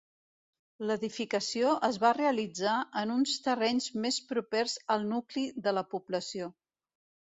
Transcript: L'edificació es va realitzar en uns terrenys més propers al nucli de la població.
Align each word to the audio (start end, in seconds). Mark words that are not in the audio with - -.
L'edificació 0.91 1.73
es 1.87 1.99
va 2.05 2.11
realitzar 2.19 2.77
en 3.03 3.13
uns 3.17 3.35
terrenys 3.49 3.91
més 4.07 4.19
propers 4.33 4.77
al 4.97 5.07
nucli 5.15 5.45
de 5.69 5.75
la 5.81 5.85
població. 5.93 6.49